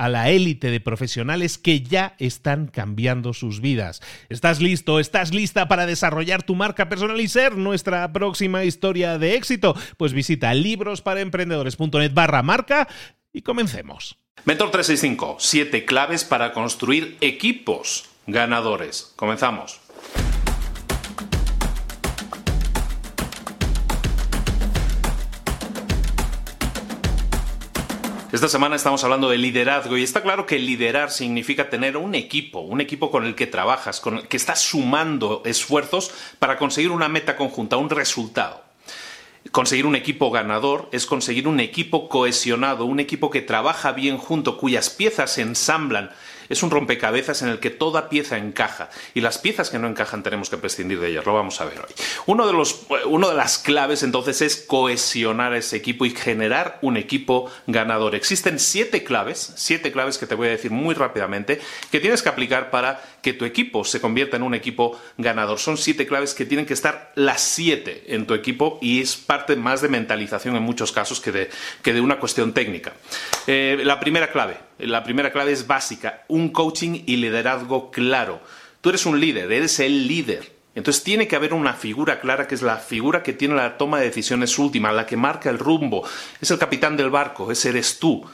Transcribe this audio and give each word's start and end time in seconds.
a 0.00 0.08
la 0.08 0.30
élite 0.30 0.70
de 0.70 0.80
profesionales 0.80 1.58
que 1.58 1.82
ya 1.82 2.14
están 2.18 2.68
cambiando 2.68 3.34
sus 3.34 3.60
vidas. 3.60 4.00
¿Estás 4.30 4.58
listo? 4.62 4.98
¿Estás 4.98 5.34
lista 5.34 5.68
para 5.68 5.84
desarrollar 5.84 6.42
tu 6.42 6.54
marca 6.54 6.88
personal 6.88 7.20
y 7.20 7.28
ser 7.28 7.58
nuestra 7.58 8.10
próxima 8.10 8.64
historia 8.64 9.18
de 9.18 9.34
éxito? 9.34 9.76
Pues 9.98 10.14
visita 10.14 10.54
librosparaemprendedores.net 10.54 12.14
barra 12.14 12.42
marca 12.42 12.88
y 13.30 13.42
comencemos. 13.42 14.16
Mentor 14.46 14.70
365, 14.70 15.36
siete 15.38 15.84
claves 15.84 16.24
para 16.24 16.54
construir 16.54 17.18
equipos 17.20 18.08
ganadores. 18.26 19.12
Comenzamos. 19.16 19.80
Esta 28.32 28.48
semana 28.48 28.76
estamos 28.76 29.02
hablando 29.02 29.28
de 29.28 29.38
liderazgo 29.38 29.96
y 29.96 30.04
está 30.04 30.22
claro 30.22 30.46
que 30.46 30.60
liderar 30.60 31.10
significa 31.10 31.68
tener 31.68 31.96
un 31.96 32.14
equipo, 32.14 32.60
un 32.60 32.80
equipo 32.80 33.10
con 33.10 33.26
el 33.26 33.34
que 33.34 33.48
trabajas, 33.48 33.98
con 33.98 34.18
el 34.18 34.28
que 34.28 34.36
estás 34.36 34.60
sumando 34.60 35.42
esfuerzos 35.44 36.12
para 36.38 36.56
conseguir 36.56 36.92
una 36.92 37.08
meta 37.08 37.34
conjunta, 37.34 37.76
un 37.76 37.90
resultado. 37.90 38.62
Conseguir 39.50 39.84
un 39.84 39.96
equipo 39.96 40.30
ganador 40.30 40.88
es 40.92 41.06
conseguir 41.06 41.48
un 41.48 41.58
equipo 41.58 42.08
cohesionado, 42.08 42.84
un 42.84 43.00
equipo 43.00 43.30
que 43.30 43.42
trabaja 43.42 43.90
bien 43.90 44.16
junto, 44.16 44.58
cuyas 44.58 44.90
piezas 44.90 45.32
se 45.32 45.42
ensamblan 45.42 46.12
es 46.50 46.62
un 46.62 46.70
rompecabezas 46.70 47.40
en 47.40 47.48
el 47.48 47.60
que 47.60 47.70
toda 47.70 48.10
pieza 48.10 48.36
encaja 48.36 48.90
y 49.14 49.22
las 49.22 49.38
piezas 49.38 49.70
que 49.70 49.78
no 49.78 49.88
encajan 49.88 50.22
tenemos 50.22 50.50
que 50.50 50.58
prescindir 50.58 51.00
de 51.00 51.08
ellas. 51.08 51.24
Lo 51.24 51.32
vamos 51.32 51.60
a 51.60 51.64
ver 51.64 51.78
hoy. 51.78 51.94
Uno 52.26 52.46
de, 52.46 52.52
los, 52.52 52.86
uno 53.06 53.30
de 53.30 53.36
las 53.36 53.56
claves 53.56 54.02
entonces 54.02 54.42
es 54.42 54.56
cohesionar 54.56 55.54
ese 55.54 55.76
equipo 55.76 56.04
y 56.04 56.10
generar 56.10 56.78
un 56.82 56.96
equipo 56.96 57.50
ganador. 57.66 58.14
Existen 58.14 58.58
siete 58.58 59.04
claves, 59.04 59.52
siete 59.56 59.92
claves 59.92 60.18
que 60.18 60.26
te 60.26 60.34
voy 60.34 60.48
a 60.48 60.50
decir 60.50 60.72
muy 60.72 60.94
rápidamente, 60.94 61.60
que 61.90 62.00
tienes 62.00 62.22
que 62.22 62.28
aplicar 62.28 62.70
para 62.70 63.00
que 63.22 63.32
tu 63.32 63.44
equipo 63.44 63.84
se 63.84 64.00
convierta 64.00 64.36
en 64.36 64.42
un 64.42 64.54
equipo 64.54 65.00
ganador. 65.18 65.58
Son 65.58 65.78
siete 65.78 66.06
claves 66.06 66.34
que 66.34 66.44
tienen 66.44 66.66
que 66.66 66.74
estar 66.74 67.12
las 67.14 67.40
siete 67.40 68.04
en 68.08 68.26
tu 68.26 68.34
equipo 68.34 68.78
y 68.82 69.00
es 69.00 69.16
parte 69.16 69.54
más 69.56 69.82
de 69.82 69.88
mentalización 69.88 70.56
en 70.56 70.62
muchos 70.62 70.90
casos 70.90 71.20
que 71.20 71.30
de, 71.30 71.50
que 71.82 71.92
de 71.92 72.00
una 72.00 72.18
cuestión 72.18 72.52
técnica. 72.52 72.92
Eh, 73.46 73.80
la 73.84 74.00
primera 74.00 74.32
clave, 74.32 74.56
la 74.82 75.04
primera 75.04 75.32
clave 75.32 75.52
es 75.52 75.66
básica, 75.66 76.24
un 76.28 76.50
coaching 76.50 77.02
y 77.06 77.16
liderazgo 77.16 77.90
claro. 77.90 78.40
Tú 78.80 78.88
eres 78.88 79.06
un 79.06 79.20
líder, 79.20 79.50
eres 79.52 79.80
el 79.80 80.06
líder. 80.06 80.60
Entonces 80.74 81.02
tiene 81.02 81.26
que 81.26 81.36
haber 81.36 81.52
una 81.52 81.74
figura 81.74 82.20
clara 82.20 82.46
que 82.46 82.54
es 82.54 82.62
la 82.62 82.76
figura 82.76 83.22
que 83.22 83.32
tiene 83.32 83.54
la 83.54 83.76
toma 83.76 83.98
de 83.98 84.06
decisiones 84.06 84.58
última, 84.58 84.92
la 84.92 85.06
que 85.06 85.16
marca 85.16 85.50
el 85.50 85.58
rumbo. 85.58 86.04
Es 86.40 86.50
el 86.50 86.58
capitán 86.58 86.96
del 86.96 87.10
barco, 87.10 87.50
ese 87.50 87.70
eres 87.70 87.98
tú. 87.98 88.24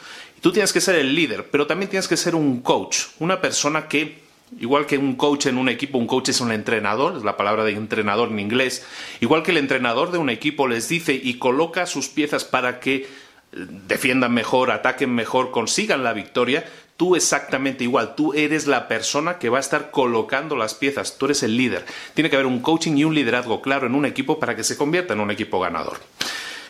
Tú 0.41 0.53
tienes 0.53 0.73
que 0.73 0.81
ser 0.81 0.97
el 0.97 1.15
líder, 1.15 1.49
pero 1.51 1.67
también 1.67 1.91
tienes 1.91 2.09
que 2.09 2.17
ser 2.17 2.35
un 2.35 2.61
coach, 2.61 3.07
una 3.19 3.41
persona 3.41 3.89
que, 3.89 4.19
igual 4.61 4.87
que 4.87 4.99
un 4.99 5.17
coach 5.17 5.47
en 5.47 5.57
un 5.57 5.69
equipo, 5.69 5.99
un 5.99 6.07
coach 6.07 6.29
es 6.29 6.41
un 6.41 6.53
entrenador, 6.53 7.17
es 7.17 7.25
la 7.25 7.39
palabra 7.39 7.65
de 7.65 7.73
entrenador 7.73 8.29
en 8.29 8.39
inglés, 8.39 8.85
igual 9.21 9.43
que 9.43 9.51
el 9.51 9.57
entrenador 9.57 10.13
de 10.13 10.19
un 10.19 10.29
equipo 10.29 10.69
les 10.69 10.89
dice 10.89 11.15
y 11.21 11.39
coloca 11.39 11.87
sus 11.87 12.09
piezas 12.09 12.45
para 12.45 12.81
que 12.81 13.09
defiendan 13.57 14.35
mejor, 14.35 14.71
ataquen 14.71 15.15
mejor, 15.15 15.51
consigan 15.51 16.05
la 16.05 16.13
victoria, 16.13 16.65
tú 16.97 17.17
exactamente 17.17 17.85
igual, 17.85 18.15
tú 18.15 18.35
eres 18.35 18.67
la 18.67 18.89
persona 18.89 19.39
que 19.39 19.49
va 19.49 19.59
a 19.59 19.61
estar 19.61 19.91
colocando 19.91 20.57
las 20.57 20.75
piezas, 20.75 21.19
tú 21.19 21.27
eres 21.27 21.43
el 21.43 21.57
líder. 21.57 21.85
Tiene 22.15 22.31
que 22.31 22.37
haber 22.37 22.47
un 22.47 22.61
coaching 22.61 22.97
y 22.97 23.05
un 23.05 23.15
liderazgo 23.15 23.63
claro 23.63 23.87
en 23.87 23.95
un 23.95 24.07
equipo 24.07 24.39
para 24.39 24.57
que 24.57 24.65
se 24.65 24.77
convierta 24.77 25.15
en 25.15 25.21
un 25.21 25.31
equipo 25.31 25.61
ganador. 25.61 25.99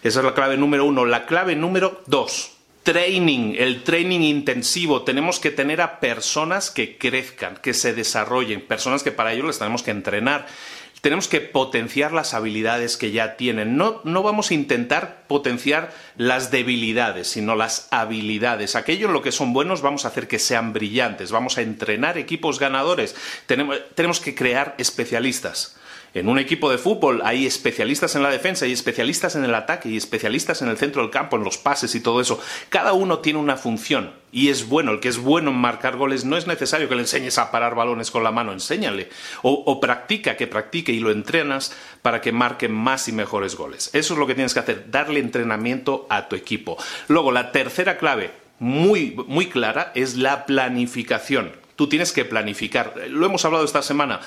Esa 0.03 0.21
es 0.21 0.25
la 0.25 0.35
clave 0.35 0.57
número 0.57 0.85
uno. 0.85 1.05
La 1.05 1.27
clave 1.27 1.57
número 1.57 2.03
dos, 2.07 2.53
training, 2.83 3.55
el 3.59 3.83
training 3.83 4.21
intensivo. 4.21 5.03
Tenemos 5.03 5.41
que 5.41 5.51
tener 5.51 5.81
a 5.81 5.99
personas 5.99 6.71
que 6.71 6.97
crezcan, 6.99 7.57
que 7.57 7.75
se 7.75 7.95
desarrollen, 7.95 8.61
personas 8.61 9.03
que 9.03 9.11
para 9.11 9.33
ello 9.33 9.47
les 9.47 9.59
tenemos 9.59 9.83
que 9.83 9.91
entrenar 9.91 10.47
tenemos 11.07 11.29
que 11.29 11.41
potenciar 11.41 12.11
las 12.11 12.35
habilidades 12.35 12.97
que 12.97 13.13
ya 13.13 13.37
tienen. 13.37 13.77
No, 13.77 14.01
no, 14.03 14.25
vamos 14.25 14.51
a 14.51 14.55
intentar 14.55 15.23
potenciar 15.29 15.95
las 16.17 16.51
debilidades, 16.51 17.29
sino 17.29 17.55
las 17.55 17.87
habilidades. 17.93 18.75
Aquello 18.75 19.07
en 19.07 19.13
lo 19.13 19.23
que 19.23 19.31
son 19.31 19.53
buenos 19.53 19.83
vamos 19.83 20.05
a 20.05 20.09
hacer 20.09 20.27
que 20.27 20.41
sean 20.41 20.73
brillantes. 20.73 21.31
Vamos 21.31 21.59
a 21.59 21.63
entrenar 21.63 22.19
equipos 22.19 22.59
ganadores. 22.59 23.15
Tenemos, 23.47 23.79
tenemos 23.95 24.19
que 24.19 24.35
crear 24.35 24.75
especialistas. 24.79 25.77
En 26.17 26.31
un 26.31 26.39
equipo 26.39 26.71
de 26.71 26.79
fútbol 26.79 27.21
hay 27.27 27.45
especialistas 27.45 28.17
en 28.17 28.23
la 28.23 28.31
defensa, 28.31 28.65
hay 28.65 28.73
especialistas 28.73 29.37
en 29.37 29.45
el 29.45 29.55
ataque 29.55 29.91
y 29.91 29.99
especialistas 29.99 30.63
en 30.63 30.69
el 30.69 30.79
centro 30.79 31.03
del 31.03 31.11
campo, 31.11 31.37
en 31.37 31.45
los 31.45 31.59
pases 31.59 31.95
y 31.95 32.01
todo 32.01 32.23
eso. 32.23 32.41
Cada 32.71 32.95
uno 32.95 33.19
tiene 33.19 33.39
una 33.39 33.59
función 33.59 34.13
y 34.33 34.49
es 34.49 34.67
bueno. 34.67 34.93
El 34.93 35.01
que 35.01 35.09
es 35.09 35.19
bueno 35.19 35.51
en 35.51 35.59
marcar 35.59 35.99
goles 35.99 36.25
no 36.25 36.39
es 36.39 36.47
necesario 36.47 36.89
que 36.89 36.95
le 36.95 37.03
enseñes 37.03 37.37
a 37.37 37.51
parar 37.51 37.75
balones 37.75 38.11
con 38.11 38.25
la 38.25 38.31
mano, 38.31 38.55
enséñale. 38.55 39.11
O, 39.43 39.79
practica, 39.79 40.39
que 40.39 40.47
practique 40.47 40.91
y 40.91 41.01
lo 41.01 41.11
entrenas 41.11 41.77
para 42.01 42.23
que 42.23 42.33
marque 42.33 42.71
más 42.71 43.09
y 43.09 43.13
mejores 43.13 43.55
goles. 43.55 43.91
Eso 43.93 44.15
es 44.15 44.19
lo 44.19 44.27
que 44.27 44.35
tienes 44.35 44.55
que 44.55 44.61
hacer, 44.61 44.91
darle 44.91 45.21
entrenamiento 45.21 46.07
a 46.09 46.31
tu 46.31 46.37
equipo. 46.37 46.79
Luego, 47.09 47.31
la 47.31 47.53
tercera 47.53 47.99
clave, 47.99 48.31
muy, 48.59 49.15
muy 49.27 49.51
clara, 49.51 49.93
es 49.95 50.17
la 50.17 50.47
planificación. 50.47 51.53
Tú 51.77 51.91
tienes 51.91 52.13
que 52.13 52.25
planificar. 52.25 52.95
Lo 53.11 53.27
hemos 53.27 53.45
hablado 53.45 53.67
esta 53.67 53.83
semana. 53.83 54.23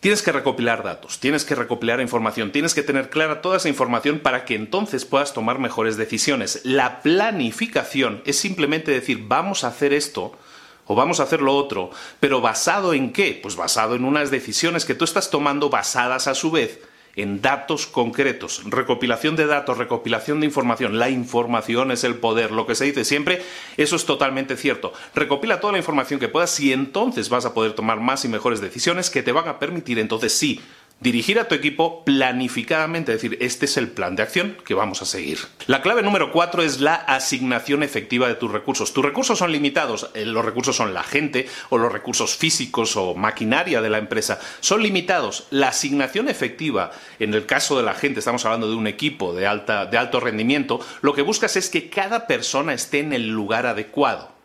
Tienes 0.00 0.22
que 0.22 0.30
recopilar 0.30 0.84
datos, 0.84 1.18
tienes 1.18 1.44
que 1.44 1.56
recopilar 1.56 2.00
información, 2.00 2.52
tienes 2.52 2.72
que 2.72 2.84
tener 2.84 3.10
clara 3.10 3.42
toda 3.42 3.56
esa 3.56 3.68
información 3.68 4.20
para 4.20 4.44
que 4.44 4.54
entonces 4.54 5.04
puedas 5.04 5.34
tomar 5.34 5.58
mejores 5.58 5.96
decisiones. 5.96 6.60
La 6.62 7.02
planificación 7.02 8.22
es 8.24 8.38
simplemente 8.38 8.92
decir, 8.92 9.24
vamos 9.26 9.64
a 9.64 9.68
hacer 9.68 9.92
esto 9.92 10.38
o 10.86 10.94
vamos 10.94 11.18
a 11.18 11.24
hacer 11.24 11.42
lo 11.42 11.56
otro, 11.56 11.90
pero 12.20 12.40
basado 12.40 12.94
en 12.94 13.12
qué? 13.12 13.40
Pues 13.42 13.56
basado 13.56 13.96
en 13.96 14.04
unas 14.04 14.30
decisiones 14.30 14.84
que 14.84 14.94
tú 14.94 15.04
estás 15.04 15.30
tomando 15.30 15.68
basadas 15.68 16.28
a 16.28 16.36
su 16.36 16.52
vez 16.52 16.78
en 17.18 17.42
datos 17.42 17.86
concretos, 17.86 18.62
recopilación 18.66 19.34
de 19.34 19.46
datos, 19.46 19.76
recopilación 19.76 20.40
de 20.40 20.46
información. 20.46 20.98
La 20.98 21.10
información 21.10 21.90
es 21.90 22.04
el 22.04 22.14
poder, 22.14 22.52
lo 22.52 22.66
que 22.66 22.74
se 22.74 22.84
dice 22.84 23.04
siempre, 23.04 23.42
eso 23.76 23.96
es 23.96 24.06
totalmente 24.06 24.56
cierto. 24.56 24.92
Recopila 25.14 25.60
toda 25.60 25.72
la 25.72 25.78
información 25.78 26.20
que 26.20 26.28
puedas 26.28 26.58
y 26.60 26.72
entonces 26.72 27.28
vas 27.28 27.44
a 27.44 27.54
poder 27.54 27.72
tomar 27.72 28.00
más 28.00 28.24
y 28.24 28.28
mejores 28.28 28.60
decisiones 28.60 29.10
que 29.10 29.22
te 29.22 29.32
van 29.32 29.48
a 29.48 29.58
permitir 29.58 29.98
entonces 29.98 30.32
sí 30.32 30.60
dirigir 31.00 31.38
a 31.38 31.46
tu 31.46 31.54
equipo 31.54 32.04
planificadamente, 32.04 33.12
es 33.12 33.22
decir, 33.22 33.38
este 33.40 33.66
es 33.66 33.76
el 33.76 33.88
plan 33.88 34.16
de 34.16 34.22
acción 34.22 34.56
que 34.64 34.74
vamos 34.74 35.00
a 35.02 35.06
seguir. 35.06 35.38
La 35.66 35.80
clave 35.80 36.02
número 36.02 36.32
cuatro 36.32 36.62
es 36.62 36.80
la 36.80 36.94
asignación 36.94 37.82
efectiva 37.82 38.28
de 38.28 38.34
tus 38.34 38.50
recursos. 38.50 38.92
Tus 38.92 39.04
recursos 39.04 39.38
son 39.38 39.52
limitados, 39.52 40.10
eh, 40.14 40.24
los 40.24 40.44
recursos 40.44 40.76
son 40.76 40.94
la 40.94 41.04
gente 41.04 41.48
o 41.70 41.78
los 41.78 41.92
recursos 41.92 42.36
físicos 42.36 42.96
o 42.96 43.14
maquinaria 43.14 43.80
de 43.80 43.90
la 43.90 43.98
empresa, 43.98 44.40
son 44.60 44.82
limitados. 44.82 45.46
La 45.50 45.68
asignación 45.68 46.28
efectiva, 46.28 46.90
en 47.18 47.34
el 47.34 47.46
caso 47.46 47.76
de 47.76 47.84
la 47.84 47.94
gente, 47.94 48.18
estamos 48.18 48.44
hablando 48.44 48.68
de 48.68 48.74
un 48.74 48.86
equipo 48.86 49.34
de, 49.34 49.46
alta, 49.46 49.86
de 49.86 49.98
alto 49.98 50.20
rendimiento, 50.20 50.80
lo 51.00 51.14
que 51.14 51.22
buscas 51.22 51.56
es 51.56 51.70
que 51.70 51.88
cada 51.88 52.26
persona 52.26 52.74
esté 52.74 53.00
en 53.00 53.12
el 53.12 53.28
lugar 53.28 53.66
adecuado. 53.66 54.37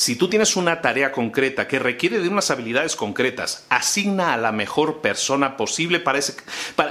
Si 0.00 0.16
tú 0.16 0.30
tienes 0.30 0.56
una 0.56 0.80
tarea 0.80 1.12
concreta 1.12 1.68
que 1.68 1.78
requiere 1.78 2.20
de 2.20 2.28
unas 2.30 2.50
habilidades 2.50 2.96
concretas, 2.96 3.66
asigna 3.68 4.32
a 4.32 4.38
la 4.38 4.50
mejor 4.50 5.02
persona 5.02 5.58
posible 5.58 6.00
para, 6.00 6.20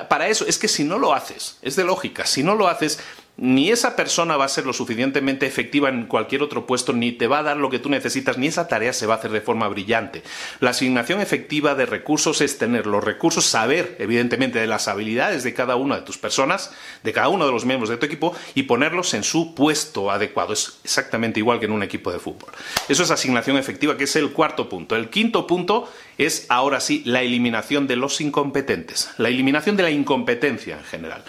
para, 0.07 0.27
eso. 0.27 0.45
Es 0.45 0.59
que 0.59 0.67
si 0.67 0.83
no 0.83 1.00
lo 1.00 1.15
haces, 1.15 1.57
es 1.63 1.75
de 1.75 1.85
lógica, 1.85 2.27
si 2.27 2.44
no 2.44 2.53
lo 2.53 2.67
haces, 2.67 3.00
ni 3.39 3.71
esa 3.71 3.95
persona 3.95 4.36
va 4.36 4.45
a 4.45 4.50
ser 4.50 4.65
lo 4.65 4.74
suficientemente 4.74 5.45
efectiva 5.45 5.89
en 5.89 6.07
cualquier 6.07 6.44
otro 6.44 6.68
puesto, 6.68 6.91
ni 6.91 7.13
te 7.13 7.27
va 7.27 7.39
a 7.39 7.44
dar 7.44 7.57
lo 7.57 7.69
que 7.69 7.80
tú 7.80 7.89
necesitas, 7.89 8.38
ni 8.38 8.47
esa 8.47 8.68
tarea 8.68 8.91
se 8.91 9.06
va 9.06 9.15
a 9.15 9.18
hacer 9.18 9.31
de 9.31 9.41
forma 9.41 9.68
brillante. 9.69 10.24
La 10.59 10.71
asignación 10.71 11.21
efectiva 11.21 11.74
de 11.75 11.86
recursos 11.86 12.41
es 12.41 12.57
tener 12.57 12.86
los 12.86 13.03
recursos, 13.03 13.45
saber, 13.45 13.95
evidentemente, 14.00 14.59
de 14.59 14.68
las 14.68 14.88
habilidades 14.88 15.44
de 15.44 15.53
cada 15.53 15.77
una 15.77 15.95
de 15.95 16.01
tus 16.01 16.18
personas, 16.18 16.71
de 17.03 17.13
cada 17.13 17.30
uno 17.30 17.45
de 17.45 17.51
los 17.51 17.65
miembros 17.65 17.89
de 17.89 17.97
tu 17.97 18.06
equipo, 18.06 18.36
y 18.56 18.63
ponerlos 18.63 19.13
en 19.13 19.24
su 19.24 19.56
puesto 19.56 20.12
adecuado. 20.12 20.53
Es 20.53 20.80
exactamente 20.83 21.39
igual 21.39 21.59
que 21.59 21.65
en 21.65 21.71
un 21.71 21.83
equipo 21.83 22.12
de 22.12 22.19
fútbol. 22.19 22.50
Eso 22.89 23.03
es 23.03 23.12
asignación 23.12 23.57
efectiva, 23.57 23.95
que 23.95 24.03
es 24.03 24.15
el 24.18 24.31
cuarto 24.31 24.68
punto. 24.68 24.97
El 24.97 25.09
quinto 25.09 25.47
punto 25.47 25.89
es, 26.18 26.45
ahora 26.50 26.81
sí, 26.81 27.03
la 27.06 27.21
eliminación 27.21 27.88
de 27.88 27.95
los 27.95 28.19
incompetentes, 28.19 29.12
la 29.18 29.30
eliminación 29.30 29.77
de 29.77 29.83
la 29.83 29.91
incompetencia 29.91 30.77
en 30.77 30.83
general. 30.83 31.24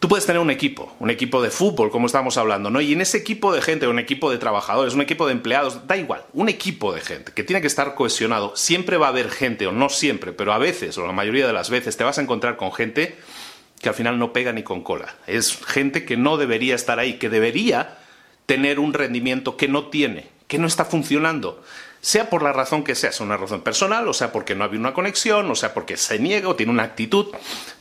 Tú 0.00 0.08
puedes 0.08 0.24
tener 0.24 0.40
un 0.40 0.50
equipo, 0.50 0.96
un 0.98 1.10
equipo 1.10 1.42
de 1.42 1.50
fútbol, 1.50 1.90
como 1.90 2.06
estamos 2.06 2.38
hablando, 2.38 2.70
¿no? 2.70 2.80
Y 2.80 2.94
en 2.94 3.02
ese 3.02 3.18
equipo 3.18 3.52
de 3.52 3.60
gente, 3.60 3.86
un 3.86 3.98
equipo 3.98 4.30
de 4.30 4.38
trabajadores, 4.38 4.94
un 4.94 5.02
equipo 5.02 5.26
de 5.26 5.32
empleados, 5.32 5.86
da 5.86 5.98
igual, 5.98 6.24
un 6.32 6.48
equipo 6.48 6.94
de 6.94 7.02
gente 7.02 7.32
que 7.32 7.44
tiene 7.44 7.60
que 7.60 7.66
estar 7.66 7.94
cohesionado. 7.94 8.56
Siempre 8.56 8.96
va 8.96 9.06
a 9.06 9.10
haber 9.10 9.30
gente, 9.30 9.66
o 9.66 9.72
no 9.72 9.90
siempre, 9.90 10.32
pero 10.32 10.54
a 10.54 10.58
veces, 10.58 10.96
o 10.96 11.06
la 11.06 11.12
mayoría 11.12 11.46
de 11.46 11.52
las 11.52 11.68
veces, 11.68 11.98
te 11.98 12.04
vas 12.04 12.16
a 12.16 12.22
encontrar 12.22 12.56
con 12.56 12.72
gente 12.72 13.14
que 13.82 13.90
al 13.90 13.94
final 13.94 14.18
no 14.18 14.32
pega 14.32 14.54
ni 14.54 14.62
con 14.62 14.82
cola. 14.82 15.16
Es 15.26 15.58
gente 15.66 16.06
que 16.06 16.16
no 16.16 16.38
debería 16.38 16.74
estar 16.74 16.98
ahí, 16.98 17.18
que 17.18 17.28
debería 17.28 17.98
tener 18.46 18.78
un 18.78 18.94
rendimiento 18.94 19.58
que 19.58 19.68
no 19.68 19.88
tiene, 19.88 20.28
que 20.48 20.56
no 20.56 20.66
está 20.66 20.86
funcionando 20.86 21.62
sea 22.00 22.30
por 22.30 22.42
la 22.42 22.52
razón 22.52 22.82
que 22.84 22.94
sea, 22.94 23.12
sea 23.12 23.26
una 23.26 23.36
razón 23.36 23.62
personal, 23.62 24.08
o 24.08 24.14
sea 24.14 24.32
porque 24.32 24.54
no 24.54 24.64
había 24.64 24.80
una 24.80 24.94
conexión, 24.94 25.50
o 25.50 25.54
sea 25.54 25.74
porque 25.74 25.96
se 25.96 26.18
niega 26.18 26.48
o 26.48 26.56
tiene 26.56 26.72
una 26.72 26.84
actitud, 26.84 27.26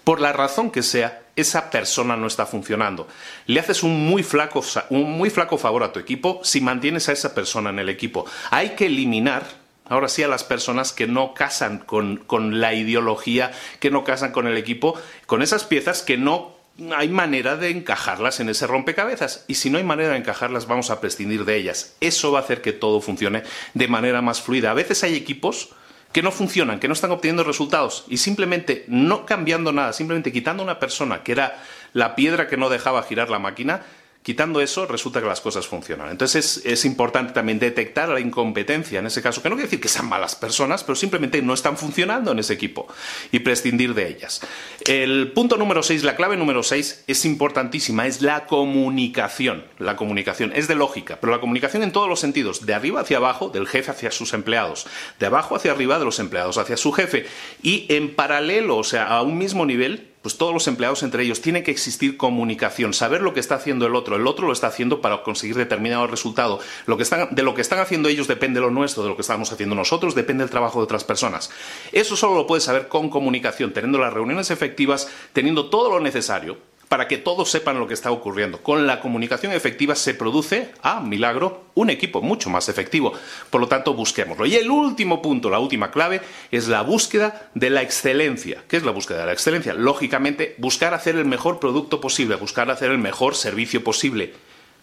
por 0.03 0.19
la 0.19 0.33
razón 0.33 0.71
que 0.71 0.83
sea, 0.83 1.23
esa 1.35 1.69
persona 1.69 2.17
no 2.17 2.27
está 2.27 2.45
funcionando. 2.45 3.07
Le 3.45 3.59
haces 3.59 3.83
un 3.83 4.07
muy 4.07 4.23
flaco, 4.23 4.63
un 4.89 5.11
muy 5.11 5.29
flaco 5.29 5.57
favor 5.57 5.83
a 5.83 5.93
tu 5.93 5.99
equipo 5.99 6.41
si 6.43 6.61
mantienes 6.61 7.07
a 7.09 7.13
esa 7.13 7.33
persona 7.33 7.69
en 7.69 7.79
el 7.79 7.89
equipo. 7.89 8.25
Hay 8.51 8.71
que 8.71 8.87
eliminar 8.87 9.43
ahora 9.85 10.07
sí 10.07 10.21
a 10.21 10.27
las 10.27 10.43
personas 10.43 10.93
que 10.93 11.07
no 11.07 11.33
casan 11.33 11.79
con, 11.79 12.17
con, 12.17 12.59
la 12.59 12.73
ideología, 12.73 13.51
que 13.79 13.89
no 13.89 14.03
casan 14.03 14.31
con 14.31 14.47
el 14.47 14.57
equipo, 14.57 14.99
con 15.25 15.41
esas 15.41 15.63
piezas 15.63 16.03
que 16.03 16.17
no 16.17 16.58
hay 16.95 17.09
manera 17.09 17.55
de 17.55 17.69
encajarlas 17.69 18.39
en 18.39 18.49
ese 18.49 18.67
rompecabezas. 18.67 19.45
Y 19.47 19.55
si 19.55 19.69
no 19.69 19.77
hay 19.77 19.83
manera 19.83 20.11
de 20.11 20.17
encajarlas, 20.17 20.67
vamos 20.67 20.89
a 20.89 21.01
prescindir 21.01 21.45
de 21.45 21.55
ellas. 21.55 21.95
Eso 21.99 22.31
va 22.31 22.39
a 22.39 22.41
hacer 22.41 22.61
que 22.61 22.73
todo 22.73 23.01
funcione 23.01 23.43
de 23.73 23.87
manera 23.87 24.21
más 24.21 24.41
fluida. 24.41 24.71
A 24.71 24.75
veces 24.75 25.03
hay 25.03 25.15
equipos 25.15 25.69
que 26.11 26.23
no 26.23 26.31
funcionan, 26.31 26.79
que 26.79 26.87
no 26.87 26.93
están 26.93 27.11
obteniendo 27.11 27.43
resultados 27.43 28.05
y 28.07 28.17
simplemente 28.17 28.85
no 28.87 29.25
cambiando 29.25 29.71
nada, 29.71 29.93
simplemente 29.93 30.31
quitando 30.31 30.63
una 30.63 30.79
persona 30.79 31.23
que 31.23 31.33
era 31.33 31.63
la 31.93 32.15
piedra 32.15 32.47
que 32.47 32.57
no 32.57 32.69
dejaba 32.69 33.03
girar 33.03 33.29
la 33.29 33.39
máquina, 33.39 33.83
Quitando 34.21 34.59
eso, 34.59 34.85
resulta 34.85 35.21
que 35.21 35.27
las 35.27 35.39
cosas 35.39 35.65
funcionan. 35.65 36.09
Entonces 36.09 36.61
es, 36.65 36.83
importante 36.83 37.31
también 37.31 37.57
detectar 37.57 38.09
la 38.09 38.19
incompetencia 38.19 38.99
en 38.99 39.05
ese 39.05 39.21
caso, 39.21 39.41
que 39.41 39.49
no 39.49 39.55
quiere 39.55 39.67
decir 39.67 39.79
que 39.79 39.87
sean 39.87 40.09
malas 40.09 40.35
personas, 40.35 40.83
pero 40.83 40.97
simplemente 40.97 41.41
no 41.41 41.53
están 41.53 41.77
funcionando 41.77 42.33
en 42.33 42.39
ese 42.39 42.53
equipo 42.53 42.87
y 43.31 43.39
prescindir 43.39 43.93
de 43.93 44.09
ellas. 44.09 44.41
El 44.85 45.31
punto 45.31 45.55
número 45.55 45.83
6, 45.83 46.03
la 46.03 46.17
clave 46.17 46.35
número 46.35 46.63
6 46.63 47.05
es 47.07 47.25
importantísima, 47.25 48.07
es 48.07 48.21
la 48.21 48.45
comunicación. 48.45 49.63
La 49.77 49.95
comunicación 49.95 50.51
es 50.53 50.67
de 50.67 50.75
lógica, 50.75 51.17
pero 51.21 51.31
la 51.31 51.39
comunicación 51.39 51.81
en 51.83 51.93
todos 51.93 52.09
los 52.09 52.19
sentidos, 52.19 52.65
de 52.65 52.73
arriba 52.73 53.01
hacia 53.01 53.17
abajo, 53.17 53.49
del 53.49 53.67
jefe 53.67 53.91
hacia 53.91 54.11
sus 54.11 54.33
empleados, 54.33 54.85
de 55.17 55.27
abajo 55.27 55.55
hacia 55.55 55.71
arriba, 55.71 55.97
de 55.97 56.05
los 56.05 56.19
empleados 56.19 56.57
hacia 56.57 56.75
su 56.75 56.91
jefe, 56.91 57.25
y 57.63 57.85
en 57.87 58.13
paralelo, 58.15 58.77
o 58.77 58.83
sea, 58.83 59.07
a 59.07 59.21
un 59.21 59.37
mismo 59.37 59.65
nivel, 59.65 60.08
pues 60.21 60.37
todos 60.37 60.53
los 60.53 60.67
empleados 60.67 61.03
entre 61.03 61.23
ellos 61.23 61.41
tienen 61.41 61.63
que 61.63 61.71
existir 61.71 62.17
comunicación, 62.17 62.93
saber 62.93 63.21
lo 63.21 63.33
que 63.33 63.39
está 63.39 63.55
haciendo 63.55 63.85
el 63.85 63.95
otro, 63.95 64.15
el 64.15 64.27
otro 64.27 64.47
lo 64.47 64.53
está 64.53 64.67
haciendo 64.67 65.01
para 65.01 65.23
conseguir 65.23 65.55
determinado 65.55 66.07
resultado. 66.07 66.59
Lo 66.85 66.97
que 66.97 67.03
están, 67.03 67.29
de 67.31 67.43
lo 67.43 67.55
que 67.55 67.61
están 67.61 67.79
haciendo 67.79 68.09
ellos 68.09 68.27
depende 68.27 68.59
lo 68.59 68.71
nuestro, 68.71 69.03
de 69.03 69.09
lo 69.09 69.15
que 69.15 69.21
estamos 69.21 69.51
haciendo 69.51 69.75
nosotros 69.75 70.15
depende 70.15 70.43
el 70.43 70.49
trabajo 70.49 70.79
de 70.79 70.83
otras 70.83 71.03
personas. 71.03 71.49
Eso 71.91 72.15
solo 72.15 72.35
lo 72.35 72.47
puedes 72.47 72.63
saber 72.63 72.87
con 72.87 73.09
comunicación, 73.09 73.73
teniendo 73.73 73.97
las 73.97 74.13
reuniones 74.13 74.51
efectivas, 74.51 75.09
teniendo 75.33 75.69
todo 75.69 75.89
lo 75.89 75.99
necesario 75.99 76.68
para 76.89 77.07
que 77.07 77.17
todos 77.17 77.49
sepan 77.49 77.79
lo 77.79 77.87
que 77.87 77.93
está 77.93 78.11
ocurriendo. 78.11 78.61
Con 78.61 78.87
la 78.87 78.99
comunicación 78.99 79.53
efectiva 79.53 79.95
se 79.95 80.15
produce, 80.15 80.71
a 80.81 80.99
milagro, 80.99 81.65
un 81.75 81.91
equipo 81.91 82.21
mucho 82.21 82.49
más 82.49 82.67
efectivo. 82.67 83.13
Por 83.51 83.61
lo 83.61 83.67
tanto, 83.67 83.93
busquémoslo. 83.93 84.47
Y 84.47 84.55
el 84.55 84.69
último 84.71 85.21
punto, 85.21 85.51
la 85.51 85.59
última 85.59 85.91
clave, 85.91 86.19
es 86.51 86.67
la 86.67 86.81
búsqueda 86.81 87.51
de 87.53 87.69
la 87.69 87.83
excelencia. 87.83 88.63
¿Qué 88.67 88.75
es 88.75 88.83
la 88.83 88.91
búsqueda 88.91 89.19
de 89.19 89.27
la 89.27 89.33
excelencia? 89.33 89.75
Lógicamente, 89.75 90.55
buscar 90.57 90.95
hacer 90.95 91.15
el 91.15 91.25
mejor 91.25 91.59
producto 91.59 92.01
posible, 92.01 92.35
buscar 92.35 92.71
hacer 92.71 92.89
el 92.89 92.97
mejor 92.97 93.35
servicio 93.35 93.83
posible. 93.83 94.33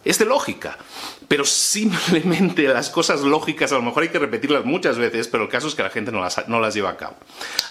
Es 0.06 0.20
de 0.20 0.24
lógica. 0.24 0.78
Pero 1.26 1.44
simplemente 1.44 2.62
las 2.68 2.90
cosas 2.90 3.22
lógicas 3.22 3.72
a 3.72 3.74
lo 3.74 3.82
mejor 3.82 4.04
hay 4.04 4.10
que 4.10 4.20
repetirlas 4.20 4.64
muchas 4.64 4.98
veces, 4.98 5.26
pero 5.26 5.42
el 5.42 5.48
caso 5.48 5.66
es 5.66 5.74
que 5.74 5.82
la 5.82 5.90
gente 5.90 6.12
no 6.12 6.20
las, 6.20 6.74
lleva 6.74 6.90
a 6.90 6.96
cabo. 6.96 7.16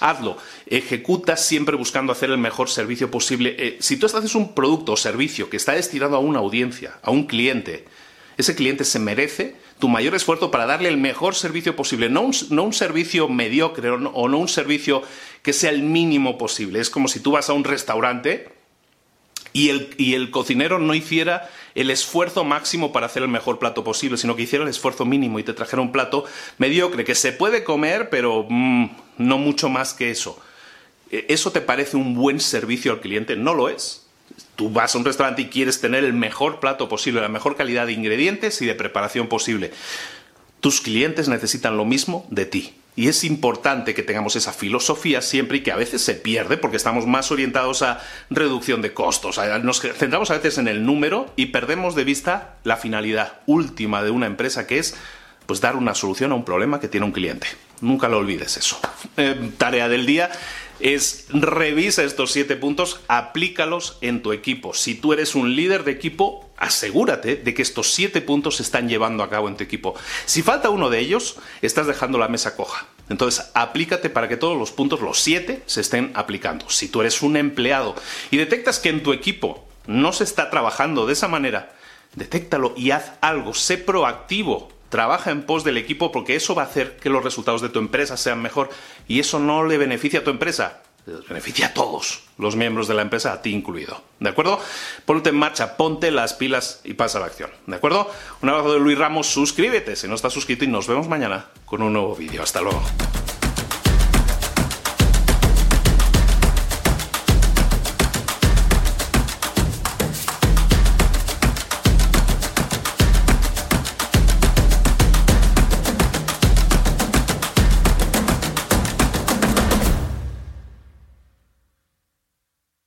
Hazlo. 0.01 0.37
Ejecuta 0.67 1.37
siempre 1.37 1.77
buscando 1.77 2.11
hacer 2.11 2.29
el 2.29 2.37
mejor 2.37 2.69
servicio 2.69 3.09
posible. 3.09 3.55
Eh, 3.57 3.77
si 3.79 3.95
tú 3.95 4.05
haces 4.05 4.35
un 4.35 4.53
producto 4.53 4.91
o 4.91 4.97
servicio 4.97 5.49
que 5.49 5.55
está 5.55 5.71
destinado 5.71 6.17
a 6.17 6.19
una 6.19 6.39
audiencia, 6.39 6.99
a 7.01 7.09
un 7.09 7.25
cliente, 7.25 7.85
ese 8.37 8.53
cliente 8.53 8.83
se 8.83 8.99
merece 8.99 9.55
tu 9.79 9.87
mayor 9.87 10.13
esfuerzo 10.13 10.51
para 10.51 10.65
darle 10.65 10.89
el 10.89 10.97
mejor 10.97 11.35
servicio 11.35 11.77
posible, 11.77 12.09
no 12.09 12.21
un, 12.21 12.73
servicio 12.73 13.29
mediocre 13.29 13.89
o 13.89 14.27
no 14.27 14.37
un 14.37 14.47
servicio 14.49 15.03
que 15.41 15.53
sea 15.53 15.69
el 15.69 15.83
mínimo 15.83 16.37
posible. 16.37 16.81
Es 16.81 16.89
como 16.89 17.07
si 17.07 17.21
tú 17.21 17.31
vas 17.31 17.49
a 17.49 17.53
un 17.53 17.63
restaurante 17.63 18.49
y 19.55 20.13
el, 20.13 20.31
cocinero 20.31 20.79
no 20.79 20.93
hiciera 20.93 21.49
el 21.75 21.89
esfuerzo 21.89 22.43
máximo 22.43 22.91
para 22.91 23.05
hacer 23.05 23.23
el 23.23 23.29
mejor 23.29 23.57
plato 23.57 23.85
posible, 23.85 24.17
sino 24.17 24.35
que 24.35 24.41
hiciera 24.41 24.63
el 24.63 24.69
esfuerzo 24.69 25.05
mínimo 25.05 25.39
y 25.39 25.43
te 25.43 25.53
trajera 25.53 25.81
un 25.81 25.93
plato 25.93 26.25
mediocre 26.57 27.05
que 27.05 27.15
se 27.15 27.31
puede 27.31 27.63
comer, 27.63 28.09
pero 28.09 28.45
mm, 28.49 28.89
no 29.17 29.37
mucho 29.37 29.69
más 29.69 29.93
que 29.93 30.11
eso. 30.11 30.37
¿E, 31.09 31.27
¿Eso 31.29 31.53
te 31.53 31.61
parece 31.61 31.95
un 31.95 32.15
buen 32.15 32.41
servicio 32.41 32.91
al 32.91 32.99
cliente? 32.99 33.37
No 33.37 33.53
lo 33.53 33.69
es. 33.69 34.05
Tú 34.57 34.69
vas 34.69 34.93
a 34.93 34.97
un 34.97 35.05
restaurante 35.05 35.43
y 35.43 35.47
quieres 35.47 35.79
tener 35.79 36.03
el 36.03 36.11
mejor 36.11 36.59
plato 36.59 36.89
posible, 36.89 37.21
la 37.21 37.29
mejor 37.29 37.55
calidad 37.55 37.85
de 37.85 37.93
ingredientes 37.93 38.61
y 38.61 38.65
de 38.65 38.75
preparación 38.75 39.29
posible. 39.29 39.71
Tus 40.59 40.81
clientes 40.81 41.29
necesitan 41.29 41.77
lo 41.77 41.85
mismo 41.85 42.27
de 42.29 42.45
ti. 42.45 42.73
Y 42.95 43.09
es 43.09 43.23
importante 43.23 43.93
que 43.93 44.03
tengamos 44.03 44.35
esa 44.35 44.53
filosofía 44.53 45.21
siempre 45.21 45.57
y 45.57 45.61
que 45.61 45.71
a 45.71 45.75
veces 45.75 46.01
se 46.01 46.13
pierde 46.13 46.57
porque 46.57 46.77
estamos 46.77 47.05
más 47.05 47.29
orientados 47.31 47.81
a 47.81 48.01
reducción 48.29 48.81
de 48.81 48.93
costos. 48.93 49.39
Nos 49.63 49.81
centramos 49.81 50.31
a 50.31 50.35
veces 50.35 50.57
en 50.57 50.67
el 50.67 50.85
número 50.85 51.33
y 51.35 51.47
perdemos 51.47 51.95
de 51.95 52.05
vista 52.05 52.55
la 52.63 52.77
finalidad 52.77 53.39
última 53.47 54.01
de 54.01 54.11
una 54.11 54.27
empresa 54.27 54.65
que 54.65 54.79
es 54.79 54.95
pues 55.45 55.61
dar 55.61 55.75
una 55.75 55.95
solución 55.95 56.31
a 56.31 56.35
un 56.35 56.45
problema 56.45 56.79
que 56.79 56.87
tiene 56.87 57.05
un 57.05 57.11
cliente. 57.11 57.47
Nunca 57.81 58.07
lo 58.07 58.17
olvides 58.17 58.57
eso. 58.57 58.79
Eh, 59.17 59.51
tarea 59.57 59.87
del 59.87 60.05
día 60.05 60.31
es 60.79 61.27
revisa 61.29 62.03
estos 62.03 62.31
siete 62.31 62.55
puntos, 62.55 62.99
aplícalos 63.07 63.97
en 64.01 64.21
tu 64.21 64.33
equipo. 64.33 64.73
Si 64.73 64.95
tú 64.95 65.13
eres 65.13 65.35
un 65.35 65.55
líder 65.55 65.83
de 65.83 65.91
equipo, 65.91 66.49
asegúrate 66.57 67.37
de 67.37 67.53
que 67.53 67.61
estos 67.61 67.93
siete 67.93 68.21
puntos 68.21 68.57
se 68.57 68.63
están 68.63 68.89
llevando 68.89 69.23
a 69.23 69.29
cabo 69.29 69.47
en 69.47 69.55
tu 69.55 69.63
equipo. 69.63 69.95
Si 70.25 70.41
falta 70.41 70.69
uno 70.69 70.89
de 70.89 70.99
ellos, 70.99 71.37
estás 71.61 71.87
dejando 71.87 72.17
la 72.17 72.27
mesa 72.27 72.55
coja. 72.55 72.87
Entonces, 73.09 73.51
aplícate 73.53 74.09
para 74.09 74.27
que 74.27 74.37
todos 74.37 74.57
los 74.57 74.71
puntos, 74.71 75.01
los 75.01 75.19
siete, 75.19 75.61
se 75.65 75.81
estén 75.81 76.11
aplicando. 76.15 76.69
Si 76.69 76.87
tú 76.87 77.01
eres 77.01 77.21
un 77.21 77.37
empleado 77.37 77.95
y 78.31 78.37
detectas 78.37 78.79
que 78.79 78.89
en 78.89 79.03
tu 79.03 79.13
equipo 79.13 79.67
no 79.87 80.11
se 80.11 80.23
está 80.23 80.49
trabajando 80.49 81.05
de 81.05 81.13
esa 81.13 81.27
manera, 81.27 81.75
detéctalo 82.15 82.73
y 82.75 82.91
haz 82.91 83.13
algo, 83.21 83.53
sé 83.53 83.77
proactivo 83.77 84.69
Trabaja 84.95 85.29
en 85.29 85.43
pos 85.43 85.65
del 85.65 85.75
equipo 85.75 86.09
porque 86.09 86.37
eso 86.37 86.55
va 86.55 86.61
a 86.61 86.67
hacer 86.67 86.95
que 86.95 87.09
los 87.09 87.21
resultados 87.21 87.61
de 87.61 87.67
tu 87.67 87.79
empresa 87.79 88.15
sean 88.15 88.41
mejor 88.41 88.69
y 89.09 89.19
eso 89.19 89.39
no 89.39 89.65
le 89.65 89.77
beneficia 89.77 90.21
a 90.21 90.23
tu 90.23 90.29
empresa, 90.29 90.83
beneficia 91.27 91.67
a 91.67 91.73
todos 91.73 92.21
los 92.37 92.55
miembros 92.55 92.87
de 92.87 92.93
la 92.93 93.01
empresa, 93.01 93.33
a 93.33 93.41
ti 93.41 93.53
incluido. 93.53 94.01
¿De 94.21 94.29
acuerdo? 94.29 94.57
Ponte 95.03 95.31
en 95.31 95.35
marcha, 95.35 95.75
ponte 95.75 96.11
las 96.11 96.33
pilas 96.33 96.79
y 96.85 96.93
pasa 96.93 97.17
a 97.17 97.21
la 97.21 97.27
acción. 97.27 97.49
¿De 97.67 97.75
acuerdo? 97.75 98.09
Un 98.41 98.47
abrazo 98.47 98.71
de 98.71 98.79
Luis 98.79 98.97
Ramos, 98.97 99.27
suscríbete 99.27 99.97
si 99.97 100.07
no 100.07 100.15
estás 100.15 100.31
suscrito 100.31 100.63
y 100.63 100.69
nos 100.69 100.87
vemos 100.87 101.09
mañana 101.09 101.47
con 101.65 101.81
un 101.81 101.91
nuevo 101.91 102.15
vídeo. 102.15 102.41
Hasta 102.41 102.61
luego. 102.61 102.81